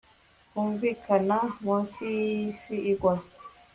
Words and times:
Kumvikana 0.51 1.37
munsi 1.63 2.03
yisi 2.29 2.75
igwa 2.91 3.15